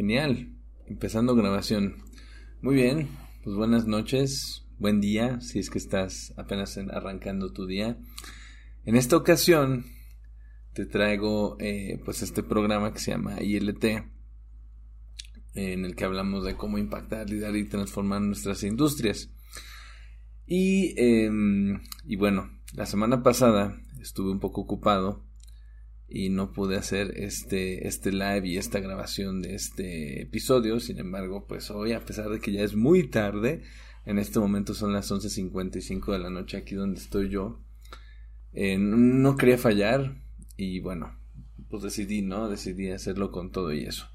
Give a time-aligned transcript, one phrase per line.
[0.00, 0.56] Genial.
[0.86, 1.96] Empezando grabación.
[2.62, 3.10] Muy bien.
[3.44, 4.64] Pues buenas noches.
[4.78, 7.98] Buen día si es que estás apenas arrancando tu día.
[8.86, 9.84] En esta ocasión
[10.72, 13.84] te traigo eh, pues este programa que se llama ILT
[15.52, 19.28] en el que hablamos de cómo impactar, liderar y transformar nuestras industrias.
[20.46, 25.26] Y, em, y bueno, la semana pasada estuve un poco ocupado
[26.10, 30.80] y no pude hacer este, este live y esta grabación de este episodio.
[30.80, 33.62] Sin embargo, pues hoy, a pesar de que ya es muy tarde,
[34.04, 37.60] en este momento son las 11.55 de la noche aquí donde estoy yo,
[38.52, 40.16] eh, no quería fallar
[40.56, 41.16] y bueno,
[41.70, 42.48] pues decidí, ¿no?
[42.48, 44.06] Decidí hacerlo con todo y eso.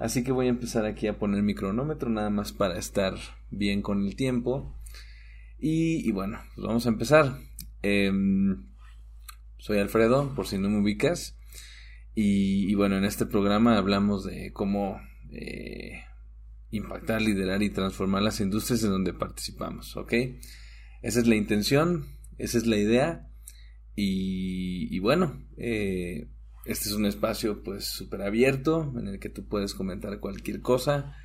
[0.00, 3.14] Así que voy a empezar aquí a poner mi cronómetro nada más para estar
[3.50, 4.74] bien con el tiempo.
[5.58, 7.38] Y, bueno, pues vamos a empezar.
[7.82, 8.69] Em,
[9.60, 11.36] soy Alfredo, por si no me ubicas.
[12.14, 16.02] Y, bueno, en este programa hablamos de cómo eh,
[16.70, 20.12] impactar, liderar y transformar las industrias en donde participamos, ¿ok?
[21.02, 23.28] Esa es la intención, esa es la idea.
[23.94, 26.28] Y, bueno, eh,
[26.64, 31.16] este es un espacio pues súper abierto en el que tú puedes comentar cualquier cosa,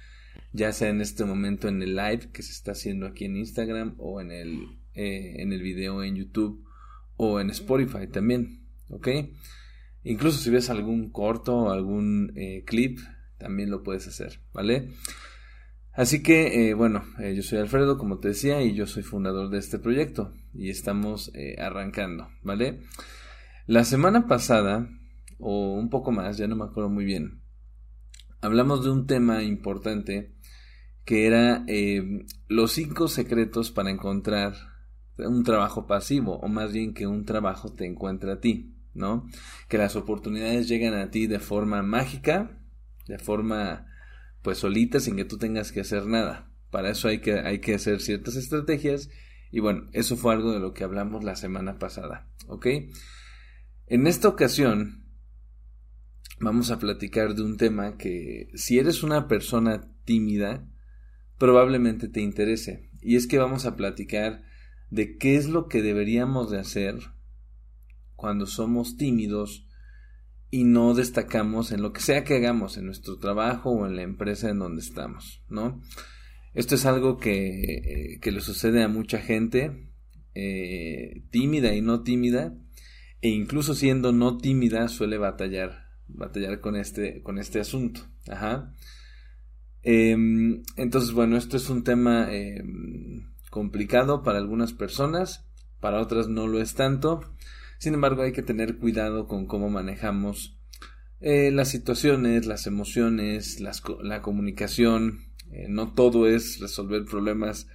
[0.52, 3.96] ya sea en este momento en el live que se está haciendo aquí en Instagram
[3.98, 6.66] o en el, eh, en el video en YouTube
[7.18, 9.08] o en Spotify también, ¿ok?
[10.04, 13.00] Incluso si ves algún corto o algún eh, clip,
[13.38, 14.90] también lo puedes hacer, ¿vale?
[15.92, 19.60] Así que, eh, bueno, yo soy Alfredo, como te decía, y yo soy fundador de
[19.60, 22.82] este proyecto y estamos arrancando, ¿vale?
[23.66, 24.90] La semana pasada,
[25.40, 27.42] o un poco más, ya no me acuerdo muy bien,
[28.42, 30.36] hablamos de un tema importante
[31.04, 34.56] que era eh, los cinco secretos para encontrar
[35.18, 39.28] un trabajo pasivo, o más bien que un trabajo te encuentre a ti, ¿no?
[39.70, 42.60] Que las oportunidades llegan a ti de forma mágica,
[43.08, 43.88] de forma
[44.42, 46.52] pues solita, sin que tú tengas que hacer nada.
[46.70, 49.10] Para eso hay que, hay que hacer ciertas estrategias.
[49.52, 52.68] Y bueno, eso fue algo de lo que hablamos la semana pasada, ¿ok?
[53.88, 55.06] En esta ocasión
[56.40, 60.68] vamos a platicar de un tema que si eres una persona tímida,
[61.38, 62.90] probablemente te interese.
[63.02, 64.44] Y es que vamos a platicar
[64.90, 66.96] de qué es lo que deberíamos de hacer
[68.16, 69.68] cuando somos tímidos
[70.50, 74.04] y no destacamos en lo que sea que hagamos, en nuestro trabajo o en la
[74.04, 75.82] empresa en donde estamos, ¿no?
[76.54, 79.92] Esto es algo que, que le sucede a mucha gente,
[80.34, 82.56] eh, tímida y no tímida,
[83.22, 88.02] e incluso siendo no tímida suele batallar, batallar con este, con este asunto.
[88.30, 88.74] Ajá.
[89.82, 95.46] Em, entonces, bueno, esto es un tema em, complicado para algunas personas,
[95.80, 97.22] para otras no lo es tanto.
[97.78, 100.60] Sin embargo, hay que tener cuidado con cómo manejamos
[101.22, 105.22] eh, las situaciones, las emociones, la comunicación.
[105.54, 107.70] Eh, no todo es resolver problemas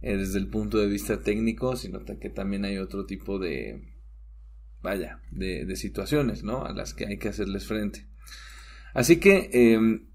[0.00, 3.92] eh, desde el punto de vista técnico, sino que también hay otro tipo de,
[4.80, 6.64] vaya, de, de situaciones, ¿no?
[6.64, 8.06] A las que hay que hacerles frente.
[8.94, 10.06] Así que em,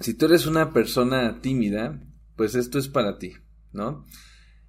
[0.00, 1.98] si tú eres una persona tímida,
[2.36, 3.32] pues esto es para ti,
[3.78, 4.04] ¿no?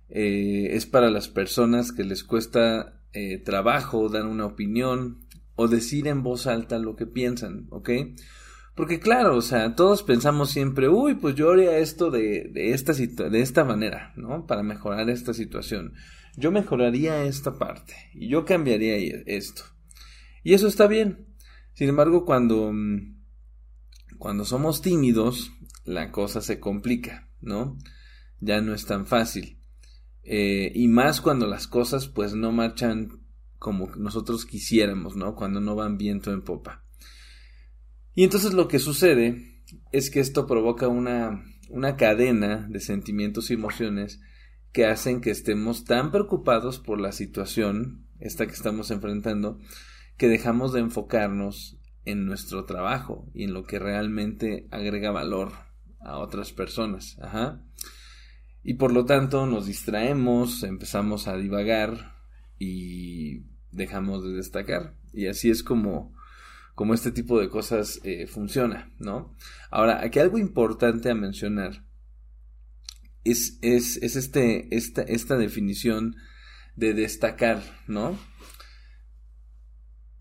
[0.07, 6.07] Eh, es para las personas que les cuesta eh, trabajo dar una opinión o decir
[6.07, 7.89] en voz alta lo que piensan, ¿ok?
[8.75, 12.93] Porque claro, o sea, todos pensamos siempre, uy, pues yo haría esto de, de, esta,
[12.93, 14.47] de esta manera, ¿no?
[14.47, 15.93] Para mejorar esta situación.
[16.37, 19.63] Yo mejoraría esta parte y yo cambiaría esto.
[20.43, 21.27] Y eso está bien.
[21.73, 23.19] Sin embargo, cuando mm,
[24.19, 25.53] cuando somos tímidos,
[25.85, 27.77] la cosa se complica, ¿no?
[28.39, 29.59] Ya no es tan fácil.
[30.23, 33.19] Eh, y más cuando las cosas pues no marchan
[33.57, 35.35] como nosotros quisiéramos, ¿no?
[35.35, 36.85] Cuando no van viento en popa.
[38.15, 43.53] Y entonces lo que sucede es que esto provoca una, una cadena de sentimientos y
[43.53, 44.21] emociones
[44.71, 49.59] que hacen que estemos tan preocupados por la situación, esta que estamos enfrentando,
[50.17, 55.53] que dejamos de enfocarnos en nuestro trabajo y en lo que realmente agrega valor
[55.99, 57.17] a otras personas.
[57.21, 57.63] Ajá.
[58.63, 62.15] Y por lo tanto nos distraemos, empezamos a divagar
[62.57, 64.95] y dejamos de destacar.
[65.13, 66.13] Y así es como,
[66.75, 69.35] como este tipo de cosas eh, funciona, ¿no?
[69.71, 71.85] Ahora, aquí algo importante a mencionar
[73.23, 76.15] es, es, es este, esta, esta definición
[76.75, 78.17] de destacar, ¿no?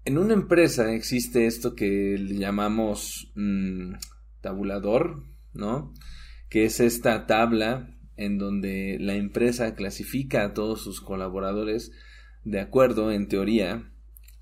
[0.04, 3.94] En una empresa existe esto que le llamamos mm,
[4.40, 5.92] tabulador, ¿no?
[6.48, 11.92] Que es esta tabla en donde la empresa clasifica a todos sus colaboradores
[12.44, 13.90] de acuerdo, en teoría,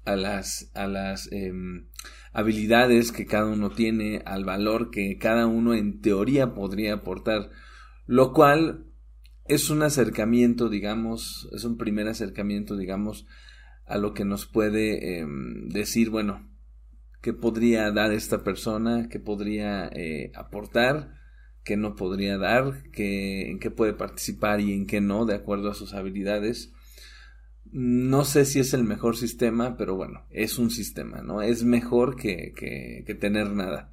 [0.05, 1.87] a las, a las, em,
[2.33, 7.51] habilidades que cada uno tiene, al valor que cada uno en teoría podría aportar,
[8.07, 8.85] lo cual
[9.47, 13.27] es un acercamiento, digamos, es un primer acercamiento, digamos,
[13.87, 16.47] a lo que nos puede em, decir, bueno,
[17.23, 21.15] qué podría dar esta persona, qué podría eh, aportar,
[21.67, 25.75] qué no podría dar, en qué puede participar y en qué no, de acuerdo a
[25.75, 26.73] sus habilidades.
[27.73, 31.43] No sé si es el mejor sistema, pero bueno, es un sistema, ¿no?
[31.43, 33.93] Es mejor que, que, tener nada.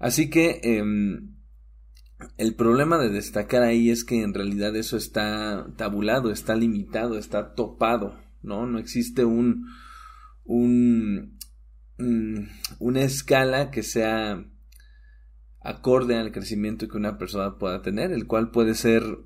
[0.00, 1.36] Así que em,
[2.36, 7.54] el problema de destacar ahí es que en realidad eso está tabulado, está limitado, está
[7.54, 8.66] topado, ¿no?
[8.66, 9.68] No existe un,
[10.42, 11.38] un,
[11.98, 12.48] mm,
[12.80, 14.44] una escala que sea
[15.60, 19.18] acorde al crecimiento que una persona pueda tener, el cual puede ser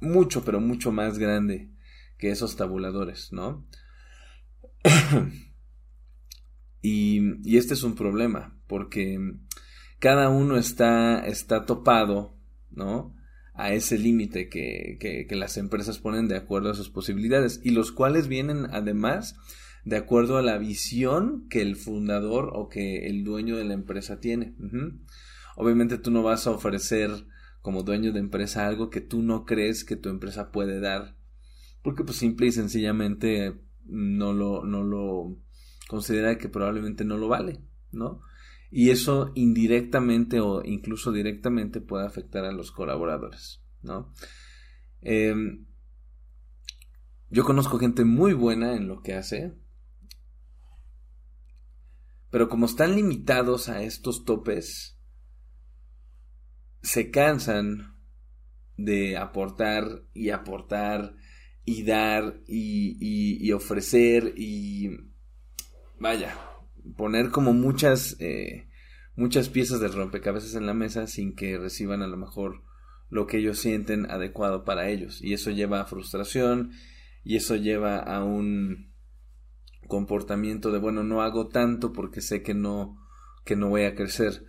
[0.00, 1.72] mucho, pero mucho más grande
[2.18, 3.66] que esos tabuladores, ¿no?
[6.82, 9.18] y, este es un problema, porque
[9.98, 12.36] cada uno está, está topado,
[12.70, 13.14] ¿no?
[13.58, 17.90] a ese límite que, que, las empresas ponen de acuerdo a sus posibilidades y los
[17.90, 19.34] cuales vienen además
[19.86, 24.20] de acuerdo a la visión que el fundador o que el dueño de la empresa
[24.20, 24.54] tiene.
[25.56, 27.10] Obviamente tú no vas a ofrecer
[27.60, 31.16] como dueño de empresa algo que tú no crees que tu empresa puede dar
[31.82, 35.36] porque pues simple y sencillamente no lo, no lo
[35.88, 37.60] considera que probablemente no lo vale,
[37.90, 38.20] ¿no?
[38.70, 44.12] y eso indirectamente o incluso directamente puede afectar a los colaboradores, ¿no?
[45.00, 45.66] Em,
[47.30, 49.54] yo conozco gente muy buena en lo que hace,
[52.30, 54.95] pero como están limitados a estos topes,
[56.86, 57.96] se cansan
[58.76, 61.16] de aportar y aportar
[61.64, 64.90] y dar y, ofrecer y
[65.98, 66.38] vaya,
[66.96, 68.68] poner como muchas, eh,
[69.16, 72.62] muchas piezas del rompecabezas en la mesa sin que reciban a lo mejor
[73.08, 75.20] lo que ellos sienten adecuado para ellos.
[75.20, 76.70] Y eso lleva a frustración
[77.24, 78.94] y eso lleva a un
[79.88, 82.96] comportamiento de, bueno, no hago tanto porque sé que no,
[83.44, 84.44] que no voy a crecer.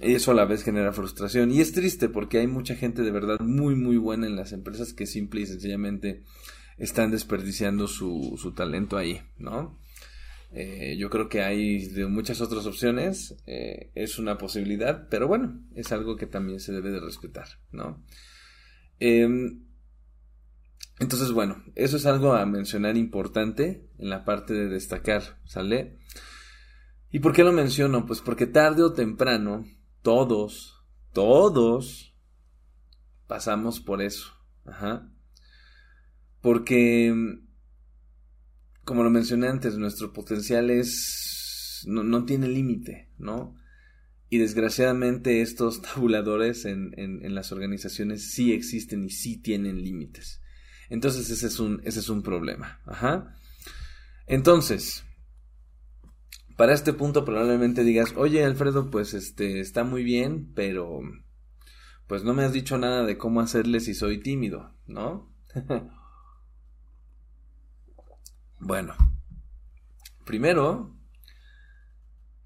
[0.00, 1.50] Eso a la vez genera frustración.
[1.50, 4.92] Y es triste porque hay mucha gente de verdad muy, muy buena en las empresas
[4.92, 6.22] que simple y sencillamente
[6.78, 9.78] están desperdiciando su, su talento ahí, ¿no?
[10.56, 15.60] Eh, yo creo que hay de muchas otras opciones, eh, es una posibilidad, pero bueno,
[15.74, 18.04] es algo que también se debe de respetar, ¿no?
[19.00, 19.64] Em,
[21.00, 25.98] entonces, bueno, eso es algo a mencionar importante en la parte de destacar, ¿sale?
[27.14, 28.06] ¿Y por qué lo menciono?
[28.06, 29.64] Pues porque tarde o temprano,
[30.02, 32.12] todos, todos
[33.28, 34.32] pasamos por eso,
[34.64, 35.08] ajá.
[36.40, 37.14] Porque
[38.82, 41.84] como lo mencioné antes, nuestro potencial es.
[41.86, 43.54] no, tiene límite, ¿no?
[44.28, 50.42] Y desgraciadamente estos tabuladores en, en, las organizaciones sí existen y sí tienen límites.
[50.90, 52.80] Entonces ese es un, ese es un problema.
[52.86, 53.36] Ajá.
[54.26, 55.04] Entonces,
[56.56, 61.00] para este punto probablemente digas, oye Alfredo, pues este está muy bien, pero
[62.06, 65.32] pues no me has dicho nada de cómo hacerle si soy tímido, ¿no?
[68.66, 68.94] Bueno,
[70.24, 70.96] primero,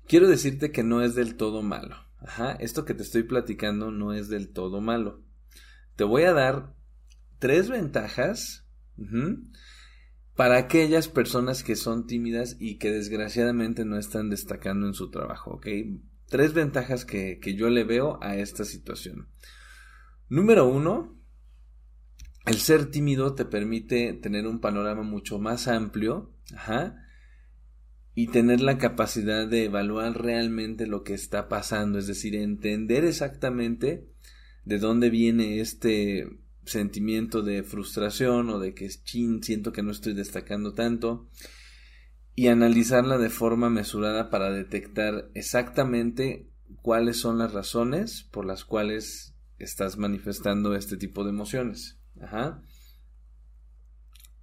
[0.08, 1.94] quiero decirte que no es del todo malo.
[2.18, 5.22] Ajá, esto que te estoy platicando no es del todo malo.
[5.94, 6.74] Te voy a dar
[7.38, 8.66] tres ventajas
[10.38, 15.54] para aquellas personas que son tímidas y que desgraciadamente no están destacando en su trabajo,
[15.54, 15.66] ¿ok?
[16.28, 19.26] Tres ventajas que, que yo le veo a esta situación.
[20.28, 21.20] Número uno,
[22.46, 26.32] el ser tímido te permite tener un panorama mucho más amplio
[28.14, 34.08] y tener la capacidad de evaluar realmente lo que está pasando, es decir, entender exactamente
[34.64, 36.28] de dónde viene este
[36.68, 41.28] sentimiento de frustración o de que chin, siento que no estoy destacando tanto
[42.34, 46.48] y analizarla de forma mesurada para detectar exactamente
[46.82, 51.98] cuáles son las razones por las cuales estás manifestando este tipo de emociones.
[52.20, 52.62] Ajá.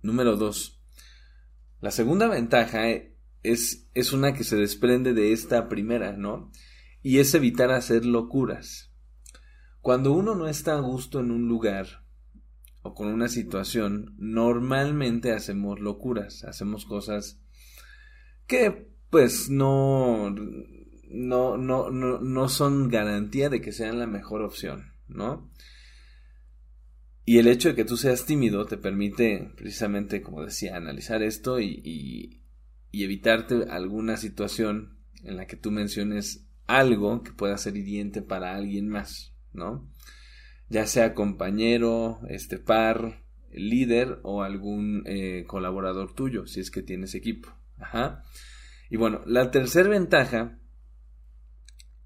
[0.02, 0.82] Número dos.
[1.80, 2.90] La segunda ventaja
[3.44, 6.52] es, es una que se desprende de esta primera, ¿no?
[7.02, 8.92] Y es evitar hacer locuras.
[9.82, 12.05] Cuando uno no está a gusto en un lugar
[12.86, 17.42] o con una situación, normalmente hacemos locuras, hacemos cosas
[18.46, 20.30] que pues no,
[21.10, 25.50] no, no, no, no son garantía de que sean la mejor opción, ¿no?
[27.26, 31.60] Y el hecho de que tú seas tímido te permite, precisamente, como decía, analizar esto
[31.60, 32.44] y,
[32.92, 38.56] y evitarte alguna situación en la que tú menciones algo que pueda ser hiriente para
[38.56, 39.90] alguien más, ¿no?
[40.70, 47.16] Ya sea compañero, este par, líder o algún eh, colaborador tuyo, si es que tienes
[47.16, 47.50] equipo.
[47.78, 48.24] Ajá.
[48.90, 50.60] Y bueno, la tercera ventaja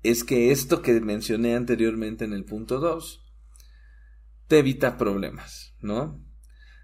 [0.03, 3.25] es que esto que mencioné anteriormente en el punto 2
[4.47, 6.25] te evita problemas, ¿no?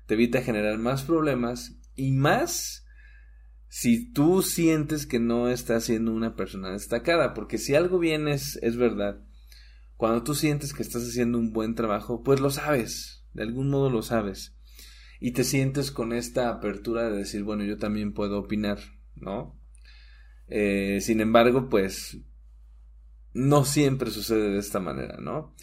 [0.05, 2.85] Te evita generar más problemas y más
[3.67, 8.57] si tú sientes que no estás siendo una persona destacada, porque si algo bien es,
[8.61, 9.25] es verdad,
[9.97, 13.89] cuando tú sientes que estás haciendo un buen trabajo, pues lo sabes, de algún modo
[13.89, 14.55] lo sabes,
[15.19, 18.79] y te sientes con esta apertura de decir, bueno, yo también puedo opinar,
[19.15, 19.59] ¿no?
[20.47, 22.17] Eh, sin embargo, pues
[23.33, 25.55] no siempre sucede de esta manera, ¿no?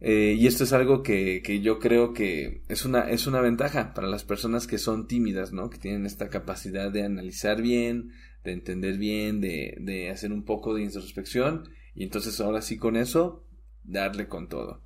[0.00, 3.92] Eh, y esto es algo que, que, yo creo que es una, es una ventaja
[3.92, 5.68] para las personas que son tímidas, ¿no?
[5.68, 10.74] Que tienen esta capacidad de analizar bien, de entender bien, de, de hacer un poco
[10.74, 11.68] de introspección.
[12.00, 13.44] Y entonces ahora sí con eso,
[13.84, 14.82] darle con todo.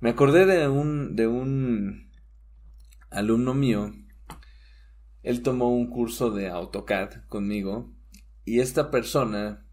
[0.00, 2.10] Me acordé de un, de un
[3.08, 3.94] alumno mío.
[5.22, 7.94] Él tomó un curso de AutoCAD conmigo.
[8.44, 9.64] Y esta persona,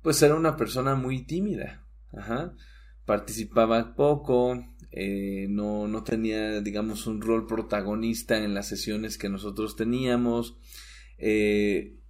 [0.00, 1.86] pues era una persona muy tímida.
[2.10, 2.54] Ajá
[3.04, 9.76] participaba poco, eh, no, no tenía, digamos, un rol protagonista en las sesiones que nosotros
[9.76, 10.56] teníamos.
[11.18, 12.00] Eh,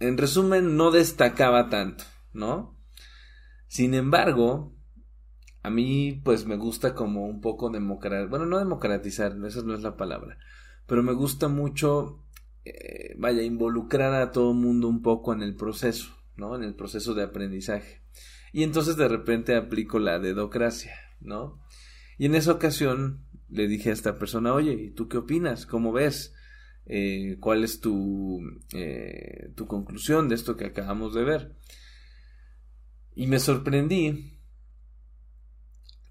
[0.00, 2.79] en resumen, no destacaba tanto, ¿no?
[3.70, 4.74] Sin embargo,
[5.62, 9.82] a mí, pues me gusta como un poco democratizar, bueno, no democratizar, esa no es
[9.82, 10.38] la palabra,
[10.88, 12.24] pero me gusta mucho,
[12.64, 16.56] eh, vaya, involucrar a todo el mundo un poco en el proceso, ¿no?
[16.56, 18.02] En el proceso de aprendizaje.
[18.52, 21.62] Y entonces de repente aplico la dedocracia, ¿no?
[22.18, 25.64] Y en esa ocasión le dije a esta persona, oye, ¿y tú qué opinas?
[25.64, 26.34] ¿Cómo ves?
[26.86, 28.40] Eh, ¿Cuál es tu,
[28.74, 31.54] eh, tu conclusión de esto que acabamos de ver?
[33.20, 34.38] Y me sorprendí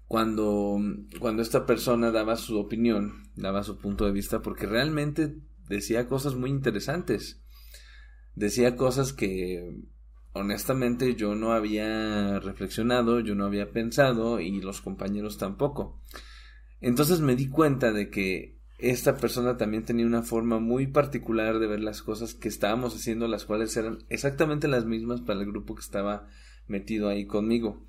[0.06, 0.78] cuando,
[1.18, 5.34] cuando esta persona daba su opinión, daba su punto de vista, porque realmente
[5.68, 7.42] decía cosas muy interesantes.
[8.36, 9.88] Decía cosas que
[10.34, 16.00] honestamente yo no había reflexionado, yo no había pensado y los compañeros tampoco.
[16.80, 21.66] Entonces me di cuenta de que esta persona también tenía una forma muy particular de
[21.66, 25.74] ver las cosas que estábamos haciendo, las cuales eran exactamente las mismas para el grupo
[25.74, 26.28] que estaba
[26.70, 27.84] metido ahí conmigo.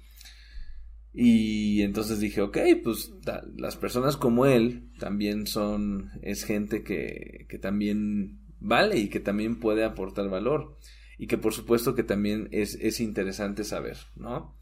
[1.13, 3.11] Y entonces dije, ok, pues
[3.57, 9.59] las personas como él también son, es gente que, que también vale y que también
[9.59, 10.77] puede aportar valor
[11.17, 14.57] y que por supuesto que también es, es interesante saber, ¿no?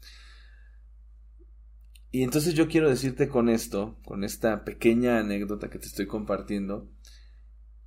[2.10, 6.90] Y entonces yo quiero decirte con esto, con esta pequeña anécdota que te estoy compartiendo,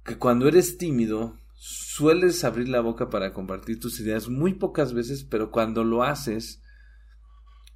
[0.05, 5.23] que cuando eres tímido sueles abrir la boca para compartir tus ideas muy pocas veces,
[5.23, 6.61] pero cuando lo haces,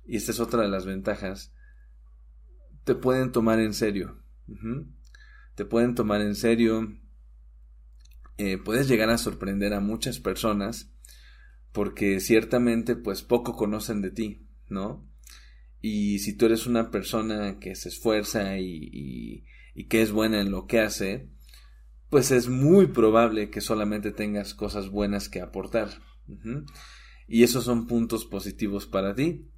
[0.05, 1.53] y esta es otra de las ventajas,
[2.83, 4.21] te pueden tomar en serio.
[5.55, 6.99] Te pueden tomar en serio,
[8.37, 10.93] eh, puedes llegar a sorprender a muchas personas
[11.71, 15.09] porque ciertamente pues poco conocen de ti, ¿no?
[15.79, 20.51] Y si tú eres una persona que se esfuerza y, y, que es buena en
[20.51, 21.29] lo que hace,
[22.09, 25.89] pues es muy probable que solamente tengas cosas buenas que aportar.
[27.27, 29.49] Y esos son puntos positivos para ti.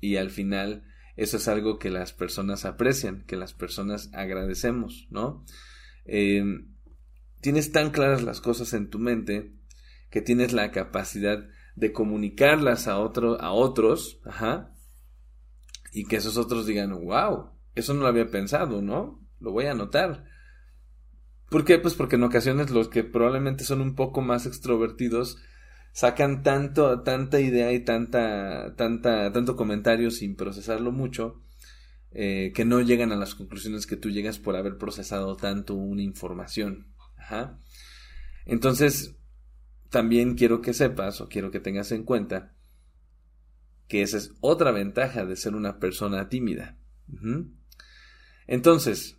[0.00, 0.84] Y al final
[1.16, 5.44] eso es algo que las personas aprecian, que las personas agradecemos, ¿no?
[6.04, 6.44] Eh,
[7.40, 9.52] tienes tan claras las cosas en tu mente
[10.10, 14.72] que tienes la capacidad de comunicarlas a, otro, a otros, ajá,
[15.92, 19.26] y que esos otros digan, wow, eso no lo había pensado, ¿no?
[19.40, 20.24] Lo voy a anotar.
[21.50, 21.78] ¿Por qué?
[21.78, 25.38] Pues porque en ocasiones los que probablemente son un poco más extrovertidos
[25.92, 31.42] sacan tanto, tanta idea y tanta, tanta, tanto comentario sin procesarlo mucho,
[32.12, 36.02] eh, que no llegan a las conclusiones que tú llegas por haber procesado tanto una
[36.02, 36.94] información.
[38.46, 39.16] Entonces,
[39.90, 42.54] también quiero que sepas o quiero que tengas en cuenta
[43.88, 46.76] que esa es otra ventaja de ser una persona tímida.
[48.46, 49.17] Entonces,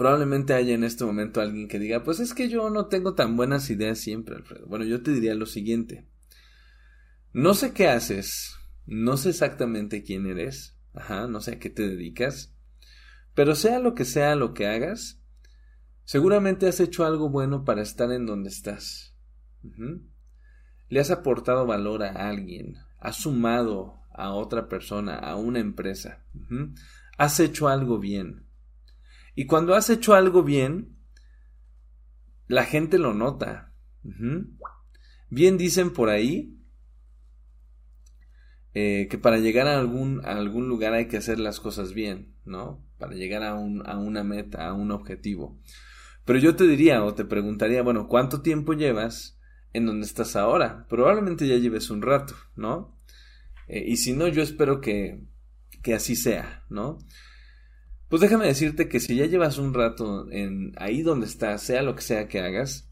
[0.00, 3.36] probablemente haya en este momento alguien que diga, pues es que yo no tengo tan
[3.36, 4.66] buenas ideas siempre, Alfredo.
[4.66, 6.06] Bueno, yo te diría lo siguiente.
[7.34, 11.86] No sé qué haces, no sé exactamente quién eres, ajá, no sé a qué te
[11.86, 12.54] dedicas,
[13.34, 15.20] pero sea lo que sea lo que hagas,
[16.10, 19.14] Seguramente has hecho algo bueno para estar en donde estás.
[20.88, 26.24] Le has aportado valor a alguien, has sumado a otra persona, a una empresa.
[27.16, 28.49] Has hecho algo bien.
[29.40, 30.98] Y cuando has hecho algo bien,
[32.46, 33.72] la gente lo nota.
[35.30, 36.58] Bien dicen por ahí
[38.74, 42.34] eh, que para llegar a algún, a algún lugar hay que hacer las cosas bien,
[42.44, 42.86] ¿no?
[42.98, 45.58] Para llegar a, un, a una meta, a un objetivo.
[46.26, 49.40] Pero yo te diría o te preguntaría, bueno, ¿cuánto tiempo llevas
[49.72, 50.86] en donde estás ahora?
[50.86, 52.94] Probablemente ya lleves un rato, ¿no?
[53.68, 55.24] Eh, y si no, yo espero que,
[55.82, 56.98] que así sea, ¿no?
[58.10, 61.94] Pues déjame decirte que si ya llevas un rato en ahí donde estás, sea lo
[61.94, 62.90] que sea que hagas,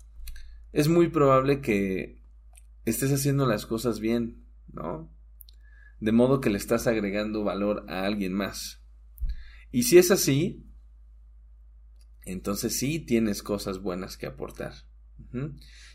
[0.73, 2.23] es muy probable que
[2.85, 5.13] estés haciendo las cosas bien, ¿no?
[5.99, 8.81] De modo que le estás agregando valor a alguien más.
[9.73, 10.65] Y si es así,
[12.25, 14.75] entonces sí tienes cosas buenas que aportar.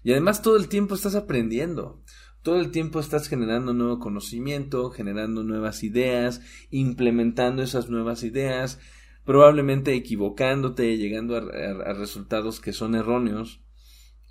[0.04, 2.04] Y además todo el tiempo estás aprendiendo.
[2.42, 8.80] Todo el tiempo estás generando nuevo conocimiento, generando nuevas ideas, implementando esas nuevas ideas,
[9.26, 13.62] probablemente equivocándote, llegando a, resultados que son erróneos.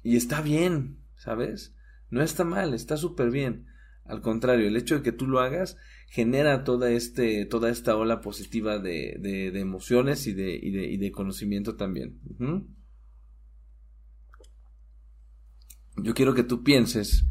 [0.03, 1.75] Y está bien, ¿sabes?
[2.11, 3.67] No está mal, está súper bien.
[4.05, 5.77] Al contrario, el hecho de que tú lo hagas
[6.09, 11.13] genera toda, este, toda esta ola positiva de, de, emociones y de, y, y de,
[11.13, 12.19] conocimiento también.
[15.97, 17.25] Yo quiero que tú pienses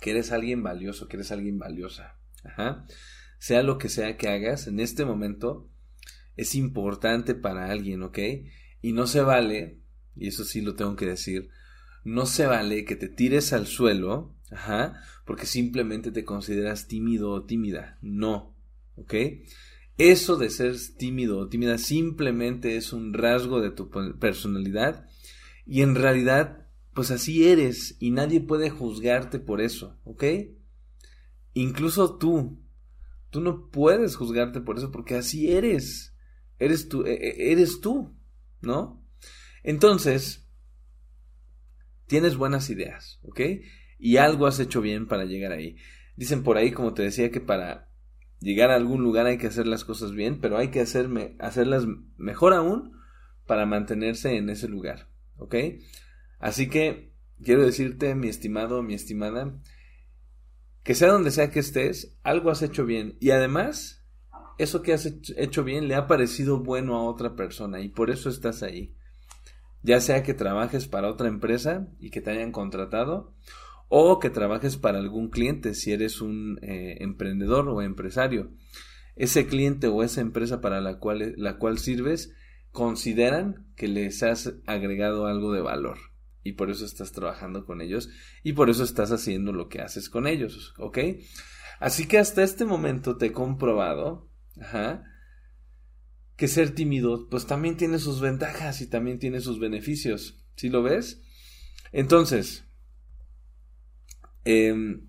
[0.00, 2.18] que eres alguien valioso, que eres alguien valiosa.
[3.38, 5.70] Sea lo que sea que hagas, en este momento
[6.36, 8.18] es importante para alguien, ¿ok?
[8.82, 9.80] Y no se vale,
[10.14, 11.48] y eso sí lo tengo que decir,
[12.04, 17.44] no se vale que te tires al suelo, ajá, porque simplemente te consideras tímido o
[17.44, 17.98] tímida.
[18.00, 18.54] No,
[18.96, 19.14] ¿ok?
[19.98, 25.08] Eso de ser tímido o tímida simplemente es un rasgo de tu personalidad
[25.66, 30.24] y en realidad, pues así eres y nadie puede juzgarte por eso, ¿ok?
[31.54, 32.62] Incluso tú,
[33.30, 36.14] tú no puedes juzgarte por eso porque así eres.
[36.58, 38.16] Eres tú, e, e, eres tú,
[38.60, 39.04] ¿no?
[39.62, 40.48] Entonces,
[42.06, 43.40] tienes buenas ideas, ¿ok?
[43.98, 45.76] Y algo has hecho bien para llegar ahí.
[46.16, 47.90] Dicen por ahí, como te decía, que para
[48.40, 52.54] llegar a algún lugar hay que hacer las cosas bien, pero hay que hacerlas mejor
[52.54, 52.96] aún
[53.46, 55.54] para mantenerse en ese lugar, ¿ok?
[56.38, 59.58] Así que quiero decirte, mi estimado, mi estimada,
[60.82, 63.16] que sea donde sea que estés, algo has hecho bien.
[63.20, 63.95] Y además,
[64.58, 68.28] eso que has hecho bien le ha parecido bueno a otra persona y por eso
[68.28, 68.94] estás ahí.
[69.82, 73.34] Ya sea que trabajes para otra empresa y que te hayan contratado
[73.88, 78.50] o que trabajes para algún cliente si eres un eh, emprendedor o empresario.
[79.14, 82.34] Ese cliente o esa empresa para la cual, la cual sirves
[82.72, 85.98] consideran que les has agregado algo de valor
[86.42, 88.10] y por eso estás trabajando con ellos
[88.42, 90.98] y por eso estás haciendo lo que haces con ellos, ¿ok?
[91.80, 94.25] Así que hasta este momento te he comprobado
[96.36, 100.44] Que ser tímido, pues también tiene sus ventajas y también tiene sus beneficios.
[100.56, 101.22] ¿Sí lo ves?
[101.92, 102.64] Entonces,
[104.44, 105.08] em,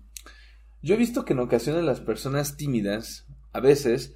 [0.82, 4.14] yo he visto que en ocasiones las personas tímidas, a veces,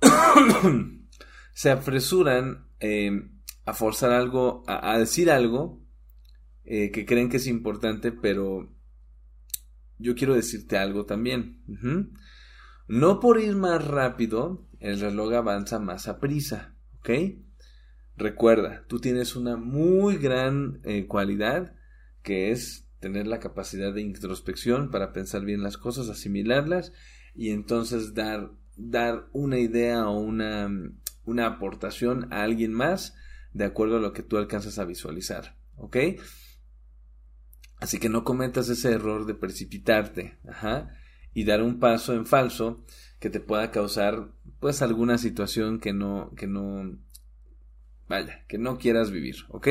[1.54, 5.82] se apresuran em, a forzar algo, a, decir algo
[6.64, 8.72] eh, que creen que es importante, pero
[9.98, 11.62] yo quiero decirte algo también.
[12.88, 17.10] No por ir más rápido, el reloj avanza más a prisa, ¿ok?
[18.16, 21.74] Recuerda, tú tienes una muy gran eh, cualidad
[22.22, 26.92] que es tener la capacidad de introspección para pensar bien las cosas, asimilarlas
[27.34, 30.70] y entonces dar, dar una idea o una,
[31.24, 33.16] una aportación a alguien más
[33.52, 35.96] de acuerdo a lo que tú alcanzas a visualizar, ¿ok?
[37.78, 40.92] Así que no cometas ese error de precipitarte, ajá
[41.36, 42.82] y dar un paso en falso
[43.20, 46.98] que te pueda causar pues alguna situación que no que no
[48.08, 49.68] vaya, que no quieras vivir, ¿ok?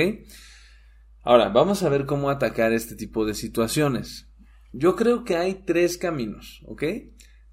[1.24, 4.30] Ahora, vamos a ver cómo atacar este tipo de situaciones.
[4.74, 6.84] Yo creo que hay tres caminos, ¿ok?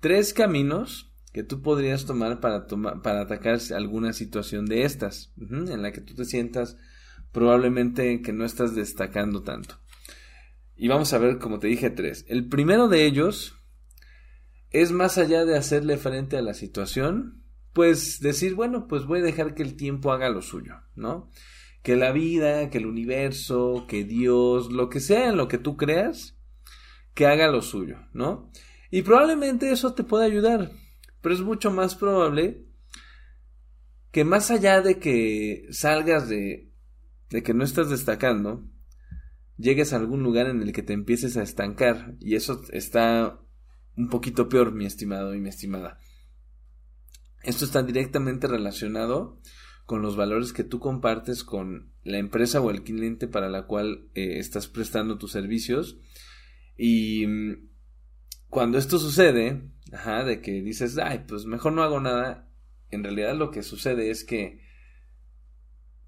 [0.00, 5.90] Tres caminos que tú podrías tomar para, para atacar alguna situación de estas, en la
[5.90, 6.76] que tú te sientas
[7.32, 9.78] probablemente que no estás destacando tanto.
[10.76, 12.26] Y vamos a ver, como te dije, tres.
[12.28, 13.56] El primero de ellos
[14.72, 19.24] es más allá de hacerle frente a la situación, pues decir, bueno, pues voy a
[19.24, 21.30] dejar que el tiempo haga lo suyo, ¿no?
[21.82, 25.76] Que la vida, que el universo, que Dios, lo que sea en lo que tú
[25.76, 26.36] creas,
[27.14, 28.50] que haga lo suyo, ¿no?
[28.90, 30.70] Y probablemente eso te pueda ayudar,
[31.20, 32.66] pero es mucho más probable
[34.10, 36.70] que más allá de que salgas de,
[37.30, 38.62] de que no estás destacando,
[39.56, 43.40] llegues a algún lugar en el que te empieces a estancar y eso está
[43.96, 45.98] un poquito peor, mi estimado y mi estimada.
[47.42, 49.40] Esto está directamente relacionado
[49.84, 54.08] con los valores que tú compartes con la empresa o el cliente para la cual
[54.14, 55.98] eh, estás prestando tus servicios.
[56.76, 57.68] Y mm,
[58.48, 62.48] cuando esto sucede, ajá, de que dices, ay, pues mejor no hago nada,
[62.90, 64.60] en realidad lo que sucede es que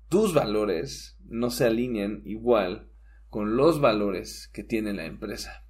[0.08, 2.90] tus valores no se alinean igual
[3.28, 5.63] con los valores que tiene la empresa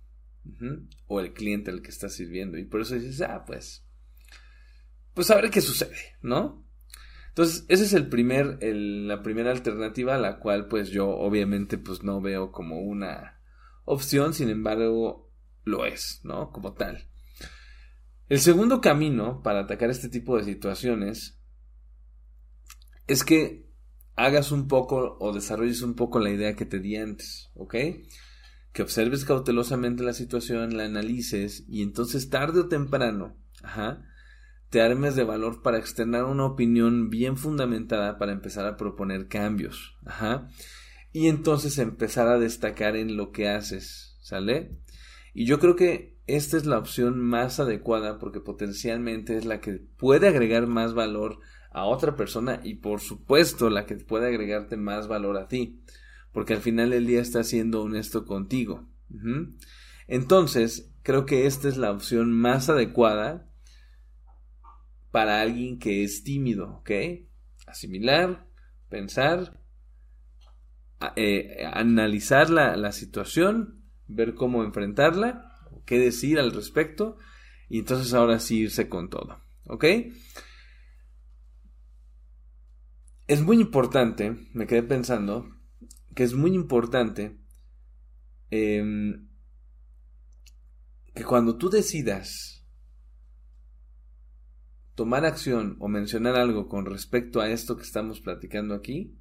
[1.07, 2.59] o el cliente al que estás sirviendo.
[2.59, 3.85] Y por eso dices, ah, pues,
[5.15, 6.65] pues a ver qué sucede, ¿no?
[7.29, 12.21] Entonces, esa es el primer, la primera alternativa, la cual pues yo obviamente pues no
[12.21, 13.41] veo como una
[13.85, 15.33] opción, sin embargo
[15.65, 16.53] lo es, ¿no?
[16.53, 17.09] Como tal.
[18.29, 21.41] El segundo camino para atacar este tipo de situaciones
[23.07, 23.69] es que
[24.17, 27.75] hagas un poco o desarrolles un poco la idea que te di antes, ¿ok?
[28.75, 33.39] Que observes cautelosamente la situación, la analices y entonces tarde o temprano,
[34.69, 39.97] te armes de valor para externar una opinión bien fundamentada para empezar a proponer cambios.
[40.05, 40.49] Ajá.
[41.13, 44.19] Y entonces empezar a destacar en lo que haces.
[44.21, 44.81] ¿Sale?
[45.33, 49.75] Y yo creo que esta es la opción más adecuada porque potencialmente es la que
[49.97, 51.39] puede agregar más valor
[51.71, 55.83] a otra persona y por supuesto la que puede agregarte más valor a ti.
[56.35, 58.87] Porque al final del día está siendo honesto contigo.
[60.07, 63.49] Entonces, creo que esta es la opción más adecuada
[65.11, 66.91] para alguien que es tímido, ¿ok?
[67.67, 68.49] Asimilar,
[68.89, 69.61] pensar,
[71.15, 75.53] eh, analizar la, situación, ver cómo enfrentarla,
[75.87, 77.17] qué decir al respecto,
[77.69, 79.85] y entonces ahora sí irse con todo, ¿ok?
[83.29, 85.54] Es muy importante, me quedé pensando,
[86.15, 87.39] que es muy importante
[88.51, 89.29] em,
[91.15, 92.65] que cuando tú decidas
[94.95, 99.19] tomar acción o mencionar algo con respecto a esto que estamos platicando aquí,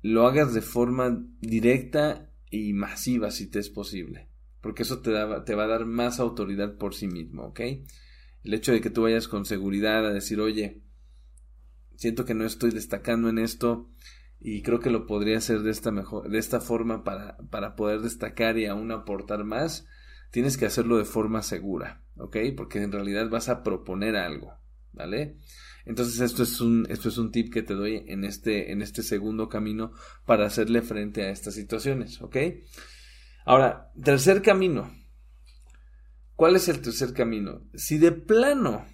[0.00, 4.28] lo hagas de forma directa y masiva si te es posible.
[4.60, 5.10] Porque eso te,
[5.44, 7.60] te va a dar más autoridad por sí mismo, ¿ok?
[8.44, 10.82] El hecho de que tú vayas con seguridad a decir, oye,
[11.96, 13.90] siento que no estoy destacando en esto
[14.44, 18.00] y creo que lo podría hacer de esta, mejor, de esta forma para, para poder
[18.00, 19.86] destacar y aún aportar más,
[20.32, 22.36] tienes que hacerlo de forma segura, ¿ok?
[22.56, 24.58] Porque en realidad vas a proponer algo,
[24.92, 25.36] ¿vale?
[25.84, 29.04] Entonces esto es un, esto es un tip que te doy en este, en este
[29.04, 29.92] segundo camino
[30.26, 32.36] para hacerle frente a estas situaciones, ¿ok?
[33.44, 34.92] Ahora, tercer camino.
[36.34, 37.62] ¿Cuál es el tercer camino?
[37.74, 38.86] Si de plano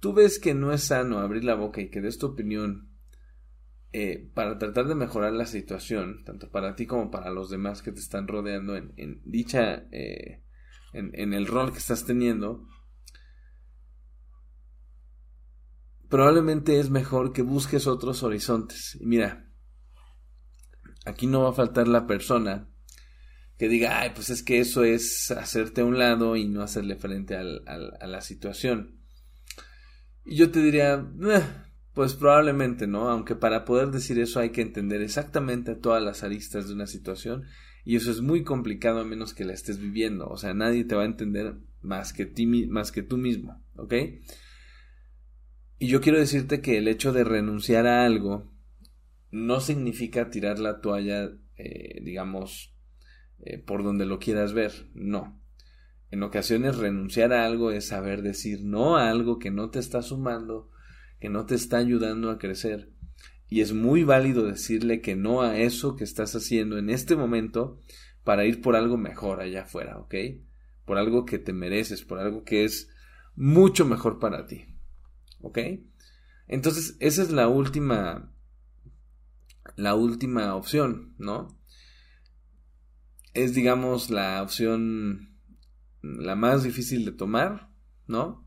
[0.00, 2.91] tú ves que no es sano abrir la boca y que des tu opinión
[3.94, 7.92] eh, para tratar de mejorar la situación, tanto para ti como para los demás que
[7.92, 10.42] te están rodeando en, dicha, eh,
[10.94, 12.66] en, el rol que estás teniendo,
[16.08, 18.96] probablemente es mejor que busques otros horizontes.
[18.98, 19.50] Y mira,
[21.04, 22.70] aquí no va a faltar la persona
[23.58, 26.96] que diga, ay, pues es que eso es hacerte a un lado y no hacerle
[26.96, 29.02] frente a la situación.
[30.24, 31.06] Y yo te diría,
[31.94, 36.68] pues probablemente no, aunque para poder decir eso hay que entender exactamente todas las aristas
[36.68, 37.44] de una situación
[37.84, 40.94] y eso es muy complicado a menos que la estés viviendo, o sea, nadie te
[40.94, 43.94] va a entender más que, ti, más que tú mismo, ¿ok?
[45.78, 48.52] Y yo quiero decirte que el hecho de renunciar a algo
[49.32, 52.72] no significa tirar la toalla, eh, digamos,
[53.40, 55.42] eh, por donde lo quieras ver, no.
[56.10, 60.02] En ocasiones renunciar a algo es saber decir no a algo que no te está
[60.02, 60.70] sumando,
[61.22, 62.90] que no te está ayudando a crecer.
[63.48, 67.78] Y es muy válido decirle que no a eso que estás haciendo en este momento
[68.24, 70.16] para ir por algo mejor allá afuera, ¿ok?
[70.84, 72.88] Por algo que te mereces, por algo que es
[73.36, 74.64] mucho mejor para ti,
[75.42, 75.58] ¿ok?
[76.48, 78.34] Entonces, esa es la última,
[79.76, 81.56] la última opción, ¿no?
[83.32, 85.38] Es, digamos, la opción
[86.02, 87.70] la más difícil de tomar,
[88.08, 88.44] ¿no?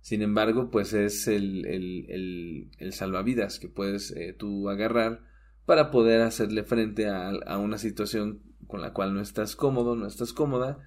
[0.00, 5.22] Sin embargo, pues es el, el, el, salvavidas que puedes eh, tú agarrar
[5.66, 10.32] para poder hacerle frente a, una situación con la cual no estás cómodo, no estás
[10.32, 10.78] cómoda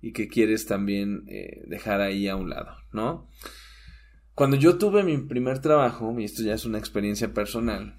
[0.00, 3.28] y que quieres también eh, dejar ahí a un lado, ¿no?
[4.34, 7.98] Cuando yo tuve mi primer trabajo, y esto ya es una experiencia personal,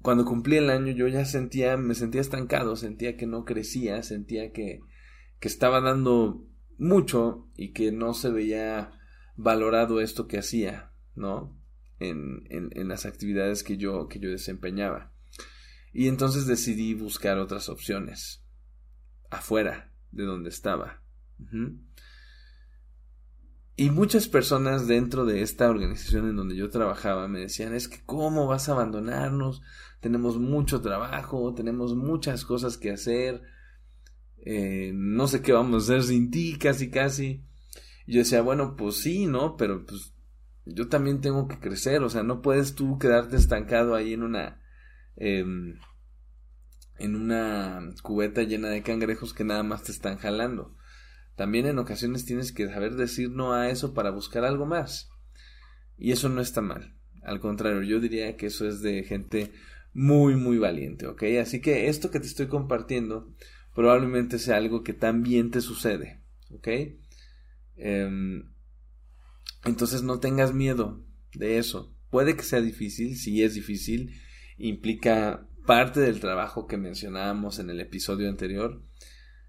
[0.00, 4.52] cuando cumplí el año yo ya sentía, me sentía estancado, sentía que no crecía, sentía
[4.52, 4.80] que,
[5.38, 6.46] que estaba dando
[6.78, 8.99] mucho y que no se veía
[9.42, 11.58] valorado esto que hacía, ¿no?
[11.98, 15.12] En, en, las actividades que yo, que yo desempeñaba.
[15.92, 18.44] Y entonces decidí buscar otras opciones
[19.30, 21.02] afuera de donde estaba.
[23.76, 28.02] Y muchas personas dentro de esta organización en donde yo trabajaba me decían, es que
[28.04, 29.62] ¿cómo vas a abandonarnos?
[30.00, 33.42] Tenemos mucho trabajo, tenemos muchas cosas que hacer,
[34.38, 37.44] eh, no sé qué vamos a hacer sin ti, casi, casi.
[38.10, 39.56] Yo decía, bueno, pues sí, ¿no?
[39.56, 40.12] Pero pues
[40.64, 44.60] yo también tengo que crecer, o sea, no puedes tú quedarte estancado ahí en una...
[45.16, 45.78] Em,
[46.98, 50.76] en una cubeta llena de cangrejos que nada más te están jalando.
[51.34, 55.08] También en ocasiones tienes que saber decir no a eso para buscar algo más.
[55.96, 56.96] Y eso no está mal.
[57.22, 59.52] Al contrario, yo diría que eso es de gente
[59.94, 61.22] muy, muy valiente, ¿ok?
[61.40, 63.32] Así que esto que te estoy compartiendo
[63.74, 66.20] probablemente sea algo que también te sucede,
[66.50, 66.68] ¿ok?
[67.80, 68.44] Em,
[69.64, 71.96] entonces no tengas miedo de eso.
[72.10, 74.20] Puede que sea difícil, si es difícil,
[74.58, 78.82] implica parte del trabajo que mencionábamos en el episodio anterior.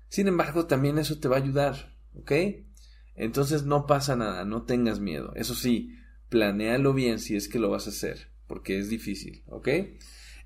[0.07, 2.31] Sin embargo, también eso te va a ayudar, ¿ok?
[3.15, 5.33] Entonces no pasa nada, no tengas miedo.
[5.35, 5.95] Eso sí,
[6.29, 9.67] planéalo bien si es que lo vas a hacer, porque es difícil, ¿ok?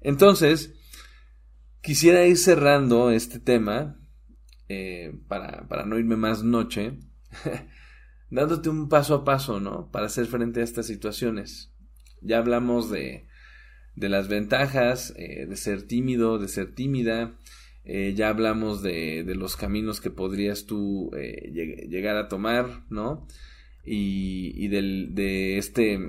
[0.01, 0.73] Entonces,
[1.81, 3.99] quisiera ir cerrando este tema
[4.69, 6.99] eh, para, para no irme más noche,
[8.29, 9.91] dándote un paso a paso, ¿no?
[9.91, 11.71] Para hacer frente a estas situaciones.
[12.21, 13.27] Ya hablamos de
[13.95, 17.37] de las ventajas eh, de ser tímido, de ser tímida.
[17.83, 21.51] Eh, ya hablamos de, de, los caminos que podrías tú eh,
[21.87, 23.27] llegar a tomar, ¿no?
[23.85, 25.99] Y, del, de este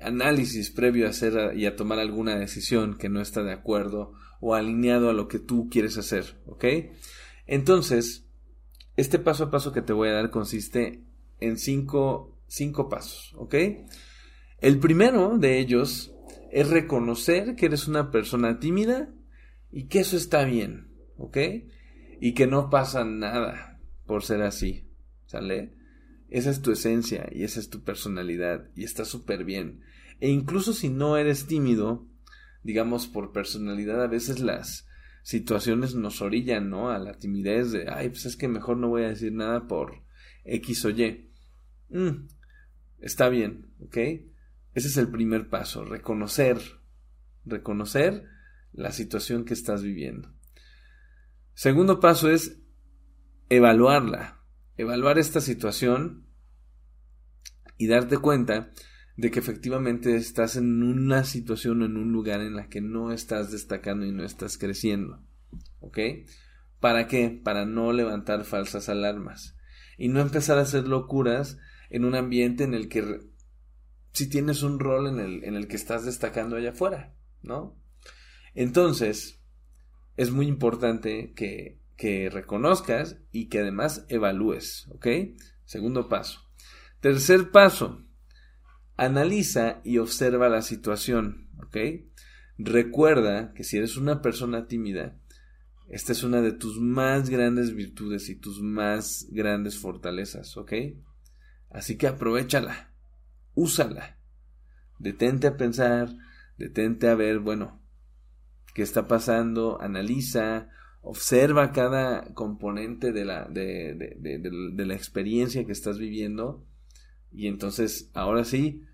[0.00, 4.54] análisis previo a hacer y a tomar alguna decisión que no está de acuerdo o
[4.54, 6.64] alineado a lo que tú quieres hacer, ¿ok?
[7.46, 8.25] Entonces,
[8.96, 11.02] este paso a paso que te voy a dar consiste
[11.40, 13.54] en cinco, cinco pasos, ¿ok?
[14.58, 16.14] El primero de ellos
[16.50, 19.12] es reconocer que eres una persona tímida
[19.70, 21.36] y que eso está bien, ¿ok?
[22.20, 24.88] Y que no pasa nada por ser así,
[25.26, 25.74] ¿sale?
[26.30, 29.82] Esa es tu esencia y esa es tu personalidad y está súper bien.
[30.20, 32.06] E incluso si no eres tímido,
[32.62, 34.86] digamos por personalidad, a veces las
[35.26, 36.88] situaciones nos orillan, ¿no?
[36.88, 40.04] A la timidez de, ay, pues es que mejor no voy a decir nada por
[40.44, 41.32] X o Y.
[41.88, 42.28] Mm,
[43.00, 43.96] está bien, ¿ok?
[43.96, 46.58] Ese es el primer paso, reconocer,
[47.44, 48.22] reconocer
[48.72, 50.32] la situación que estás viviendo.
[51.54, 52.60] Segundo paso es
[53.48, 54.44] evaluarla,
[54.76, 56.24] evaluar esta situación
[57.78, 58.70] y darte cuenta
[59.16, 63.12] de que efectivamente estás en una situación o en un lugar en la que no
[63.12, 65.22] estás destacando y no estás creciendo.
[65.80, 65.98] ¿Ok?
[66.80, 67.30] ¿Para qué?
[67.42, 69.56] Para no levantar falsas alarmas
[69.96, 73.20] y no empezar a hacer locuras en un ambiente en el que
[74.12, 77.78] si tienes un rol en el, en el que estás destacando allá afuera, ¿no?
[78.54, 79.42] Entonces,
[80.16, 85.06] es muy importante que, que reconozcas y que además evalúes, ¿ok?
[85.64, 86.40] Segundo paso.
[87.00, 88.05] Tercer paso,
[88.96, 91.76] analiza y observa la situación, ¿ok?
[92.58, 95.18] Recuerda que si eres una persona tímida,
[95.88, 100.72] esta es una de tus más grandes virtudes y tus más grandes fortalezas, ¿ok?
[101.70, 102.92] Así que aprovechala
[103.56, 104.18] úsala.
[104.98, 106.14] Detente a pensar,
[106.56, 107.82] detente a ver, bueno,
[108.74, 110.68] qué está pasando, analiza,
[111.02, 116.64] observa cada componente de la, de, de, de, la experiencia que estás viviendo
[117.32, 118.84] y entonces, ahora sí,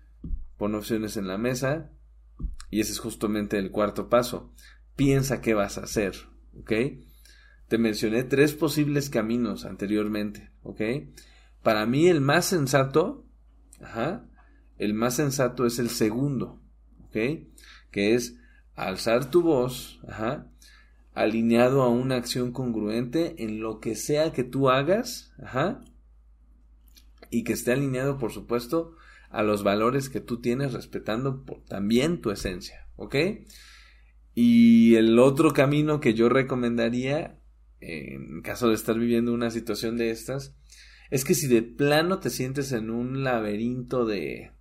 [0.57, 1.91] pon opciones en la mesa
[2.69, 4.51] y ese es justamente el cuarto paso.
[4.95, 6.15] Piensa qué vas a hacer,
[6.59, 6.71] ¿ok?
[7.67, 10.81] Te mencioné tres posibles caminos anteriormente, ¿ok?
[11.61, 13.25] Para mí el más sensato,
[13.81, 14.25] ajá,
[14.77, 16.61] el más sensato es el segundo,
[17.05, 17.17] ¿ok?
[17.91, 18.35] Que es
[18.75, 20.47] alzar tu voz, ajá,
[21.13, 25.81] alineado a una acción congruente en lo que sea que tú hagas, ajá,
[27.33, 28.95] y que esté alineado, por supuesto,
[29.29, 33.15] a los valores que tú tienes, respetando también tu esencia, ¿ok?
[34.35, 37.39] Y el otro camino que yo recomendaría,
[37.79, 40.55] en caso de estar viviendo una situación de estas,
[41.09, 44.51] es que si de plano te sientes en un laberinto de,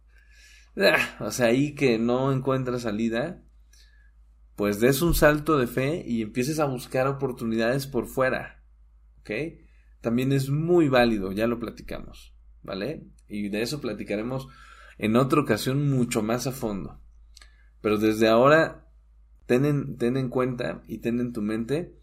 [0.76, 3.42] Ah, o sea, ahí que no encuentras salida,
[4.56, 8.64] pues des un salto de fe y empieces a buscar oportunidades por fuera.
[9.20, 9.30] ¿Ok?
[10.00, 13.05] También es muy válido, ya lo platicamos, ¿vale?
[13.29, 14.48] Y de eso platicaremos
[14.98, 17.01] en otra ocasión mucho más a fondo.
[17.81, 18.87] Pero desde ahora,
[19.46, 21.94] ten en, cuenta y ten en tu mente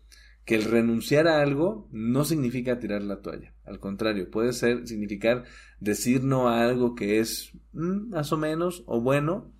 [0.45, 3.53] que el renunciar a algo no significa tirar la toalla.
[3.63, 5.45] Al contrario, puede ser significar
[5.79, 9.53] decir no a algo que es mm, más o menos o bueno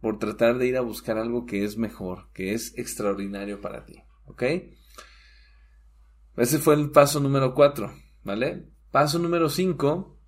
[0.00, 4.02] por tratar de ir a buscar algo que es mejor, que es extraordinario para ti.
[4.26, 4.42] ¿Ok?
[6.36, 7.92] Ese fue el paso número 4,
[8.22, 8.73] ¿vale?
[8.94, 10.20] Paso número 5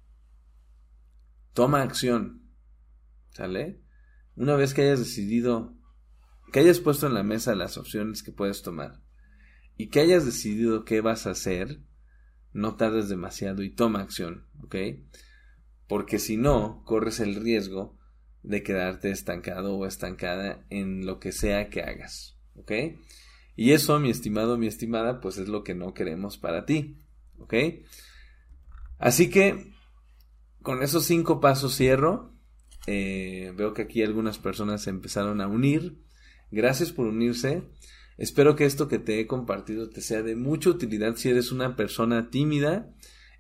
[1.53, 2.51] toma acción.
[3.31, 3.81] ¿Sale?
[4.35, 5.79] Una vez que hayas decidido,
[6.53, 9.01] que hayas puesto en la mesa las opciones que puedes tomar
[9.77, 11.81] y que hayas decidido qué vas a hacer,
[12.53, 14.75] no tardes demasiado y toma acción, ¿ok?
[15.87, 17.97] Porque si no, corres el riesgo
[18.43, 22.73] de quedarte estancado o estancada en lo que sea que hagas, ¿ok?
[23.55, 27.01] Y eso, mi estimado, mi estimada, pues es lo que no queremos para ti,
[27.39, 27.55] ¿ok?
[28.99, 29.73] Así que,
[30.63, 32.33] con esos cinco pasos cierro.
[32.87, 35.99] Eh, veo que aquí algunas personas se empezaron a unir.
[36.51, 37.63] Gracias por unirse.
[38.17, 41.77] Espero que esto que te he compartido te sea de mucha utilidad si eres una
[41.77, 42.95] persona tímida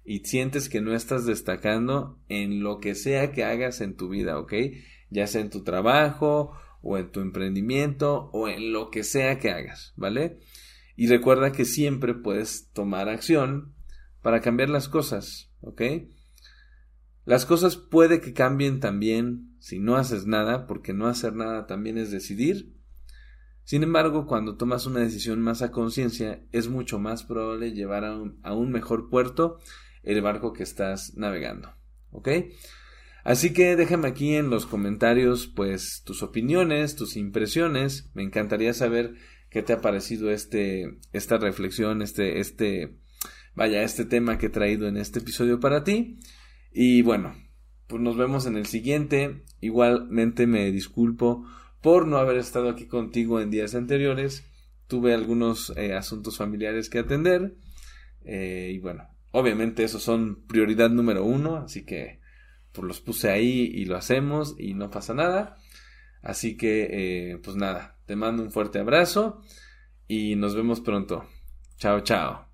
[0.04, 4.38] y sientes que no estás destacando en lo que sea que hagas en tu vida,
[4.38, 4.52] ¿ok?
[5.10, 9.50] Ya sea en tu trabajo o en tu emprendimiento o en lo que sea que
[9.50, 10.38] hagas, ¿vale?
[10.94, 13.74] Y recuerda que siempre puedes tomar acción
[14.22, 15.82] para cambiar las cosas, ¿ok?
[17.24, 21.98] Las cosas puede que cambien también si no haces nada, porque no hacer nada también
[21.98, 22.76] es decidir
[23.66, 28.14] sin embargo, cuando tomas una decisión más a conciencia, es mucho más probable llevar a
[28.14, 29.58] un, mejor puerto
[30.04, 31.74] el barco que estás navegando.
[32.12, 32.28] ¿Ok?
[33.24, 38.08] Así que déjame aquí en los comentarios, pues, tus opiniones, tus impresiones.
[38.14, 39.14] Me encantaría saber
[39.50, 43.00] qué te ha parecido este, esta reflexión, este, este,
[43.56, 46.20] vaya, este tema que he traído en este episodio para ti.
[46.72, 47.34] Y bueno,
[47.88, 49.42] pues nos vemos en el siguiente.
[49.60, 51.44] Igualmente me disculpo
[51.80, 54.44] por no haber estado aquí contigo en días anteriores.
[54.86, 57.56] Tuve algunos eh, asuntos familiares que atender.
[58.24, 62.20] Eh, y bueno, obviamente esos son prioridad número uno, así que
[62.72, 65.56] pues los puse ahí y lo hacemos y no pasa nada.
[66.22, 69.40] Así que, eh, pues nada, te mando un fuerte abrazo
[70.08, 71.24] y nos vemos pronto.
[71.78, 72.45] Chao, chao.